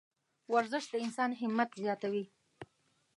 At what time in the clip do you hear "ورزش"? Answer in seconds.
0.53-0.85